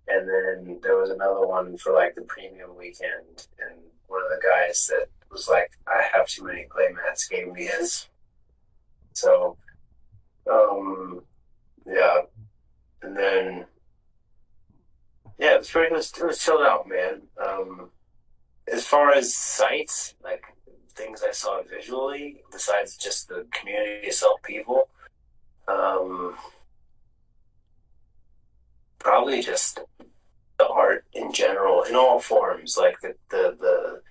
[0.08, 3.48] And then there was another one for like the premium weekend.
[3.60, 7.66] And one of the guys that was like, I have too many playmats gave me
[7.66, 8.08] his.
[9.14, 9.58] So,
[10.52, 11.24] um,
[11.86, 12.22] yeah.
[13.02, 13.66] And then,
[15.38, 17.22] yeah, it was pretty, it was, it was chilled out, man.
[17.44, 17.90] Um,
[18.72, 20.44] as far as sights, like
[20.96, 24.90] things I saw visually, besides just the community itself, people,
[25.68, 26.36] um,
[29.04, 29.80] probably just
[30.58, 34.02] the art in general, in all forms, like the the, the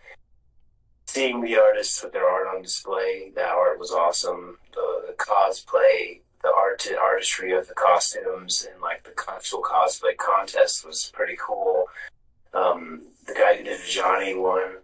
[1.07, 3.33] seeing the artists with their art on display.
[3.35, 4.59] That art was awesome.
[4.73, 10.87] The, the cosplay, the art artistry of the costumes, and like the actual cosplay contest
[10.87, 11.87] was pretty cool.
[12.55, 14.77] Um, the guy who did Johnny one.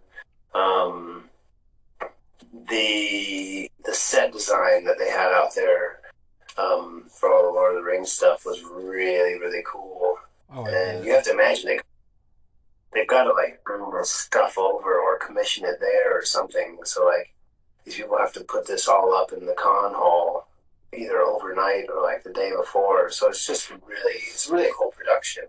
[0.53, 1.25] Um,
[2.69, 5.98] the the set design that they had out there
[6.57, 10.17] um, for all the Lord of the Rings stuff was really really cool.
[10.53, 11.79] Oh, And you have to imagine they
[12.93, 16.79] they've got to like bring this stuff over or commission it there or something.
[16.85, 17.33] So like
[17.85, 20.47] these people have to put this all up in the con hall
[20.91, 23.09] either overnight or like the day before.
[23.11, 25.43] So it's just really it's really a cool production.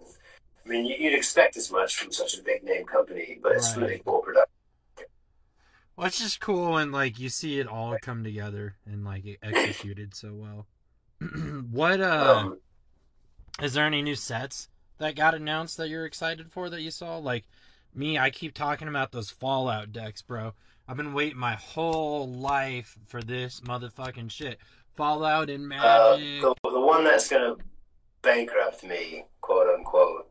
[0.65, 3.75] I mean, you- you'd expect as much from such a big name company, but it's
[3.77, 3.83] Right.
[3.83, 4.47] really cool production.
[5.97, 9.39] Well, it's just cool when like you see it all come together and like it
[9.43, 10.67] executed so well.
[11.71, 12.59] what uh Um,
[13.61, 17.19] is there any new sets that got announced that you're excited for that you saw?
[17.19, 17.45] Like
[17.95, 20.55] me, I keep talking about those Fallout decks, bro.
[20.89, 24.59] I've been waiting my whole life for this motherfucking shit.
[24.97, 26.43] Fallout and uh, Magic.
[26.43, 27.63] the, the one that's going to
[28.23, 30.29] bankrupt me, quote unquote,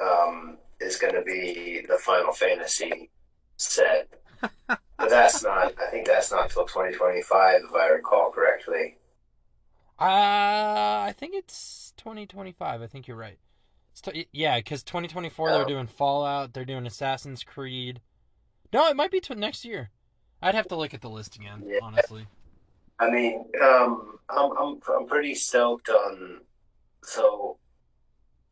[0.00, 3.10] um, is going to be the Final Fantasy
[3.56, 4.08] set.
[4.66, 8.96] but that's not, I think that's not till 2025, if I recall correctly.
[10.00, 10.04] Uh,
[11.06, 12.80] I think it's 2025.
[12.82, 13.38] I think you're right.
[13.92, 15.68] It's t- yeah, because 2024 they're Oh.
[15.68, 16.52] doing Fallout.
[16.54, 18.00] They're doing Assassin's Creed.
[18.72, 19.90] No, it might be tw- next year.
[20.40, 21.80] I'd have to look at the list again, Yeah.
[21.82, 22.26] honestly.
[22.98, 26.40] I mean, um, I'm, I'm, I'm pretty stoked on.
[27.02, 27.58] So,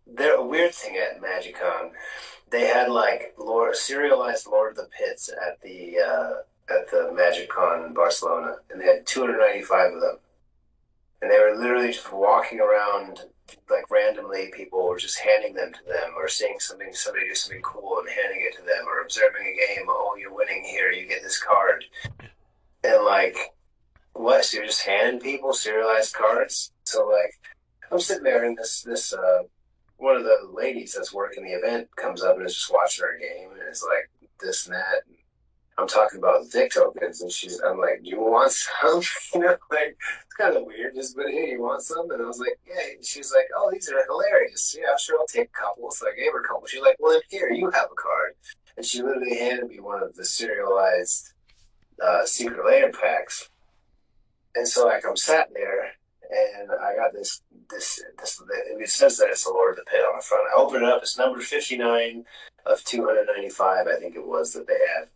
[0.06, 1.92] there a weird thing at MagicCon.
[2.50, 6.32] They had like Lord serialized Lord of the Pits at the uh,
[6.74, 10.18] at the MagicCon in Barcelona, and they had 295 of them,
[11.20, 13.20] and they were literally just walking around
[13.70, 14.50] like randomly.
[14.54, 18.08] People were just handing them to them, or seeing something somebody do something cool and
[18.08, 19.86] handing it to them, or observing a game.
[19.88, 21.84] Oh, you're winning here, you get this card,
[22.84, 23.36] and like
[24.18, 24.44] what?
[24.44, 26.72] So you're just handing people serialized cards?
[26.84, 27.32] So like,
[27.90, 29.42] I'm sitting there and this this uh,
[29.96, 33.18] one of the ladies that's working the event comes up and is just watching our
[33.18, 35.02] game and is like this and that.
[35.06, 35.16] And
[35.78, 39.00] I'm talking about dick tokens and she's I'm like, do you want some?
[39.34, 40.96] you know, like it's kind of weird.
[40.96, 42.10] Just but hey, you want some?
[42.10, 42.94] And I was like, yeah.
[42.96, 44.76] And she's like, oh, these are hilarious.
[44.76, 45.90] Yeah, sure, I'll take a couple.
[45.92, 46.66] So I gave her a couple.
[46.66, 48.32] She's like, well, here, you have a card.
[48.76, 51.32] And she literally handed me one of the serialized
[52.04, 53.48] uh, Secret Lair packs.
[54.56, 55.92] And so like I'm sat there
[56.30, 60.00] and I got this this this it says that it's the Lord of the Pit
[60.00, 60.48] on the front.
[60.52, 62.24] I open it up, it's number fifty nine
[62.66, 65.08] of two hundred ninety five, I think it was that they had.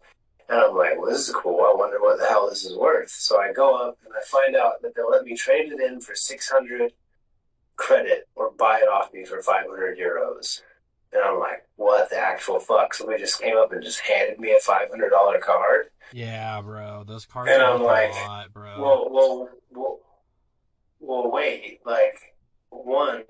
[0.49, 1.61] And I'm like, well, this is cool.
[1.61, 3.11] I wonder what the hell this is worth.
[3.11, 6.01] So I go up and I find out that they'll let me trade it in
[6.01, 6.93] for 600
[7.77, 10.61] credit or buy it off me for 500 euros.
[11.13, 12.95] And I'm like, what the actual fuck?
[12.95, 15.87] Somebody just came up and just handed me a $500 card.
[16.13, 17.05] Yeah, bro.
[17.07, 18.81] Those cards And are I'm like, a lot, bro.
[18.81, 20.01] Well, well, well,
[21.01, 21.81] well, wait.
[21.85, 22.35] Like
[22.71, 23.25] one,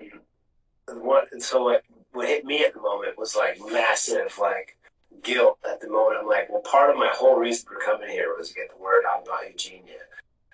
[0.87, 1.25] one.
[1.31, 1.83] And so what?
[2.11, 4.77] What hit me at the moment was like massive, like
[5.23, 6.19] guilt at the moment.
[6.21, 8.81] I'm like, well, part of my whole reason for coming here was to get the
[8.81, 9.99] word out about Eugenia.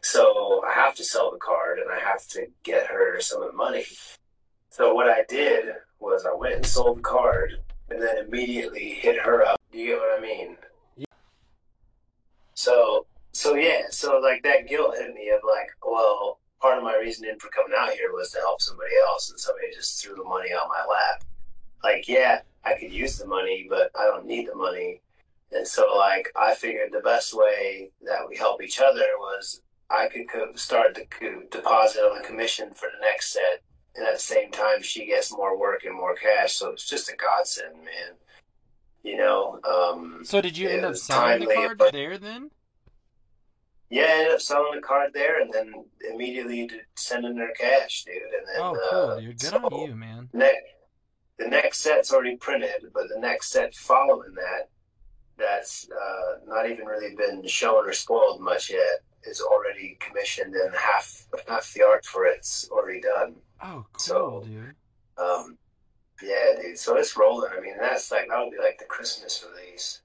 [0.02, 3.52] So I have to sell the card, and I have to get her some of
[3.52, 3.86] the money.
[4.70, 7.60] So what I did was I went and sold the card
[7.90, 9.60] and then immediately hit her up.
[9.72, 10.58] Do you get what I mean?
[10.96, 11.06] Yeah.
[12.54, 16.96] So so yeah, so like that guilt hit me of like, well, part of my
[16.96, 20.24] reasoning for coming out here was to help somebody else, and somebody just threw the
[20.24, 21.24] money on my lap.
[21.84, 25.02] Like, yeah, I could use the money, but I don't need the money.
[25.52, 30.08] And so, like, I figured the best way that we help each other was I
[30.08, 33.64] could co- start to co- deposit on the commission for the next set,
[33.96, 36.54] and at the same time, she gets more work and more cash.
[36.54, 38.14] So it's just a godsend, man.
[39.04, 39.60] You know.
[39.64, 42.52] Um, So did you end up selling the card but- there then?
[43.90, 45.74] Yeah, I ended up selling the card there, and then
[46.12, 48.18] immediately sending her cash, dude.
[48.22, 49.40] And then Oh, uh, cool, dude.
[49.40, 50.30] Good so on you, man.
[50.32, 50.62] Ne-
[51.40, 54.70] the next set's already printed, but the next set following that,
[55.38, 60.74] that's uh, not even really been shown or spoiled much yet, is already commissioned, and
[60.76, 63.36] half half the art for it's already done.
[63.64, 64.76] Oh, cool, So- dude.
[65.18, 65.58] Um,
[66.22, 66.78] yeah, dude.
[66.78, 67.52] So it's rolling.
[67.58, 70.02] I mean, that's like that'll be like the Christmas release.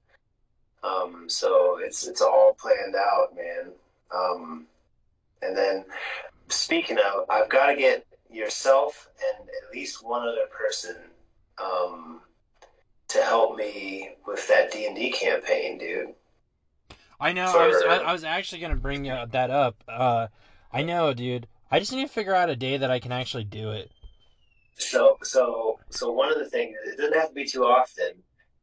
[0.83, 3.71] Um, so it's it's all planned out, man.
[4.13, 4.67] Um,
[5.41, 5.85] and then
[6.49, 9.09] speaking of, I've got to get yourself
[9.39, 10.95] and at least one other person
[11.63, 12.21] um,
[13.09, 16.13] to help me with that D and D campaign, dude.
[17.19, 17.45] I know.
[17.45, 19.83] I was I, I was actually gonna bring that up.
[19.87, 20.27] Uh,
[20.71, 21.47] I know, dude.
[21.71, 23.91] I just need to figure out a day that I can actually do it.
[24.77, 28.11] So, so, so one of the things it doesn't have to be too often,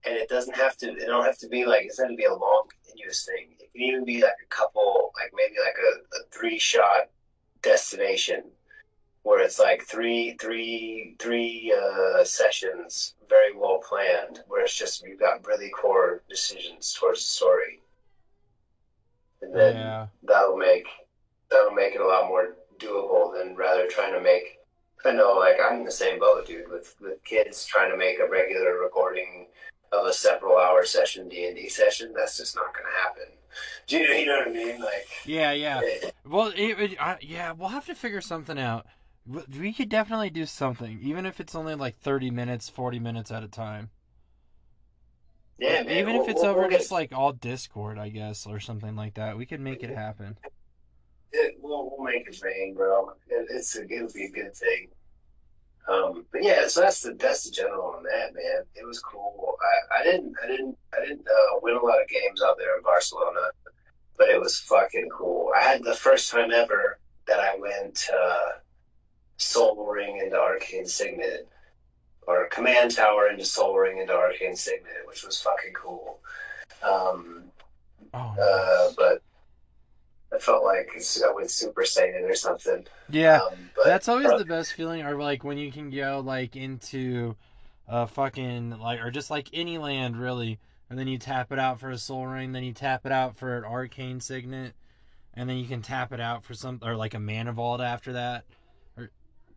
[0.04, 0.90] and it doesn't have to.
[0.90, 3.56] It don't have to be like it's have to be a long continuous thing.
[3.58, 7.08] It can even be like a couple, like maybe like a, a three shot
[7.62, 8.44] destination,
[9.22, 15.20] where it's like three, three, three uh, sessions, very well planned, where it's just you've
[15.20, 17.80] got really core decisions towards the story,
[19.40, 20.06] and then Yeah.
[20.22, 20.86] that'll make
[21.50, 24.58] that'll make it a lot more doable than rather trying to make
[25.04, 28.18] I know like I'm in the same boat, dude, with with kids trying to make
[28.20, 29.48] a regular recording
[29.92, 33.24] of a several hour session D and D session, that's just not gonna happen.
[33.86, 34.80] Do you, you know what I mean?
[34.80, 35.80] Like Yeah, yeah.
[35.84, 38.86] eh, Well, it, it, uh, yeah, we'll have to figure something out.
[39.26, 43.44] We could definitely do something, even if it's only like thirty minutes, forty minutes at
[43.44, 43.90] a time.
[45.58, 45.96] yeah, man.
[45.98, 48.58] even we'll- if it's we'll- over we'll get- just like all Discord, I guess, or
[48.58, 49.36] something like that.
[49.36, 50.36] We could make it happen.
[51.32, 53.10] it, we'll, we'll make it rain, bro.
[53.28, 54.88] It, it's a, it'll be a good thing.
[55.88, 58.64] Um, but yeah, so that's the that's the general on that, man.
[58.74, 59.56] It was cool.
[59.60, 62.76] I, I didn't I didn't I didn't uh, win a lot of games out there
[62.76, 63.50] in Barcelona,
[64.16, 65.50] but it was fucking cool.
[65.56, 68.50] I had the first time ever that I went uh,
[69.42, 71.48] Soul Ring into Arcane Signet,
[72.26, 76.18] or Command Tower into Soul Ring into Arcane Signet, which was fucking cool.
[76.82, 77.44] Um,
[78.14, 79.22] Oh, uh, but
[80.34, 82.84] I felt like I went Super Saiyan or something.
[83.08, 83.38] yeah.
[83.38, 87.34] Um, but That's always the best feeling, or like when you can go like into
[87.88, 90.58] a fucking like, or just like any land really,
[90.90, 93.38] and then you tap it out for a soul ring, then you tap it out
[93.38, 94.74] for an arcane signet,
[95.32, 98.12] and then you can tap it out for some or like a mana vault after
[98.12, 98.44] that.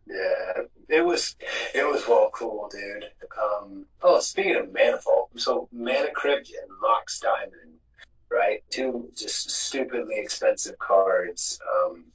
[0.08, 1.36] Yeah, it was
[1.74, 3.06] it was well cool, dude.
[3.42, 7.80] Um, oh, speaking of Mana Vault, so Mana Crypt and Mox Diamond,
[8.30, 8.64] right?
[8.70, 11.60] Two just stupidly expensive cards.
[11.74, 12.06] Um,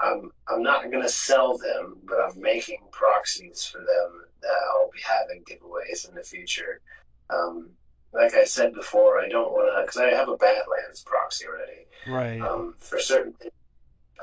[0.00, 5.00] I'm I'm not gonna sell them, but I'm making proxies for them that I'll be
[5.02, 6.80] having giveaways in the future.
[7.28, 7.70] Um,
[8.12, 11.86] like I said before, I don't want to because I have a Badlands proxy already.
[12.08, 12.40] Right.
[12.40, 13.52] Um, for certain, things,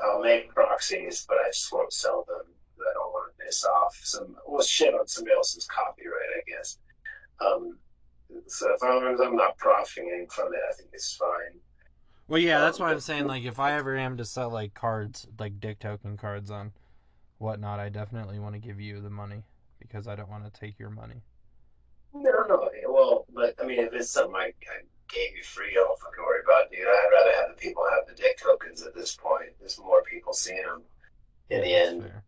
[0.02, 2.47] I'll make proxies, but I just won't sell them.
[3.48, 6.78] I don't want to piss off some well shit on somebody else's copyright, I guess.
[7.40, 7.78] Um,
[8.46, 11.60] so if I'm, I'm not profiting from it, I think it's fine.
[12.28, 14.74] Well, yeah, that's Um, why I'm saying like if I ever am to sell like
[14.74, 16.72] cards, like dick token cards on
[17.38, 19.44] whatnot, I definitely want to give you the money
[19.78, 21.22] because I don't want to take your money.
[22.14, 25.74] No, no, well, but I mean, if it's something I, I gave you free, I
[25.74, 26.86] don't fucking worry about it, dude.
[26.86, 29.50] I'd rather have the people have the dick tokens at this point.
[29.60, 30.82] There's more people seeing them
[31.50, 32.02] in the end.
[32.02, 32.24] fair.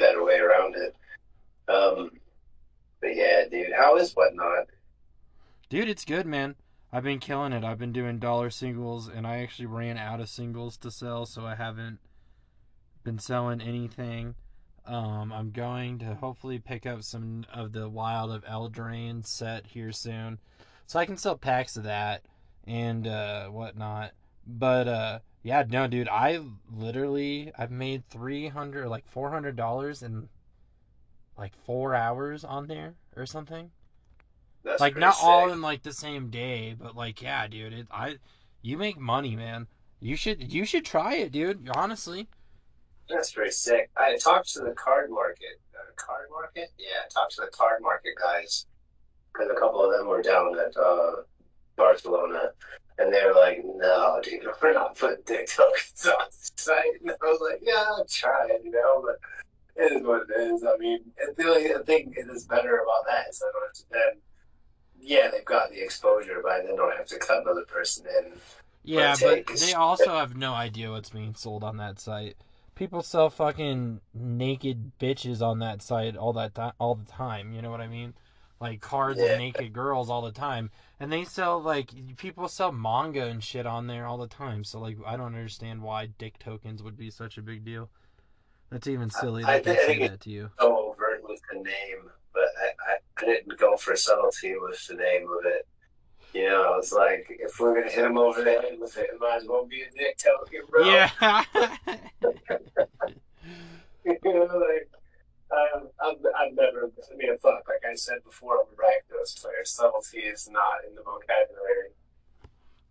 [0.00, 0.96] Better way around it.
[1.68, 2.10] Um,
[3.02, 4.68] but yeah, dude, how is whatnot?
[5.68, 6.56] Dude, it's good, man.
[6.90, 7.64] I've been killing it.
[7.64, 11.44] I've been doing dollar singles, and I actually ran out of singles to sell, so
[11.44, 11.98] I haven't
[13.04, 14.36] been selling anything.
[14.86, 19.92] Um, I'm going to hopefully pick up some of the Wild of Eldraine set here
[19.92, 20.38] soon,
[20.86, 22.24] so I can sell packs of that
[22.66, 24.12] and uh, whatnot.
[24.46, 30.02] But uh, yeah, no, dude, I literally I've made three hundred, like four hundred dollars
[30.02, 30.28] in
[31.38, 33.70] like four hours on there or something
[34.62, 38.18] That's like not all in like the same day, but like yeah, dude, it I
[38.60, 39.66] you make money, man.
[40.00, 41.68] You should you should try it, dude.
[41.74, 42.28] Honestly.
[43.08, 43.90] That's pretty sick.
[43.96, 45.60] I talked to the card market.
[45.96, 46.70] card market.
[46.78, 48.66] Yeah, talked to the card market guys
[49.32, 51.22] because a couple of them were down at uh,
[51.76, 52.52] Barcelona,
[52.98, 57.10] and they were like, "No, dude, we're not putting dick tokens on the site." And
[57.10, 60.64] I was like, "Yeah, I'll try it, you know, but it is what it is."
[60.64, 61.00] I mean,
[61.36, 64.22] the only thing that is better about that is I don't have to then.
[65.02, 68.32] Yeah, they've got the exposure, but I then don't have to cut another person in.
[68.82, 72.36] Yeah, but they also have no idea what's being sold on that site.
[72.74, 77.52] People sell fucking naked bitches on that site all that time, all the time.
[77.52, 78.14] You know what I mean?
[78.60, 79.32] Like cards Yeah.
[79.32, 83.64] of naked girls all the time, and they sell like people sell manga and shit
[83.66, 84.64] on there all the time.
[84.64, 87.88] So like, I don't understand why dick tokens would be such a big deal.
[88.68, 90.50] That's even silly I that they I say think it- that to you.
[90.58, 94.94] Go overt with the name, but I, I, I didn't go for subtlety with the
[94.94, 95.66] name of it.
[96.34, 99.18] You know, it's like if we're gonna hit him over the head with it, it
[99.18, 100.84] might as well be a dick token, bro.
[100.84, 101.10] Yeah.
[104.04, 104.90] you know, like
[105.52, 106.90] um, I'm, I'm never.
[107.12, 107.64] I mean, fuck.
[107.68, 109.64] Like I said before, I'm a Rakdos player.
[109.64, 111.90] Subtlety is not in the vocabulary.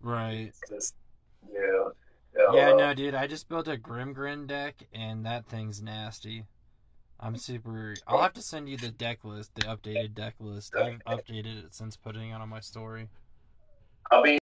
[0.01, 0.47] right.
[0.49, 0.95] It's just,
[1.47, 1.91] you know.
[2.36, 3.16] you know, Yeah, uh, no, dude.
[3.16, 6.45] I just built a Grimgrin deck, and that thing's nasty.
[7.20, 7.95] I'm super.
[8.07, 10.74] I'll have to send you the deck list, the updated deck list.
[10.76, 13.10] I've updated it since putting it on my story.
[14.10, 14.39] I'll be